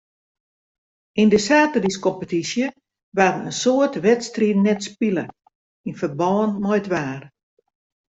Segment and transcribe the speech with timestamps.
[1.21, 2.65] Yn de saterdeiskompetysje
[3.17, 5.25] waarden in soad wedstriden net spile
[5.87, 7.21] yn ferbân mei it waar.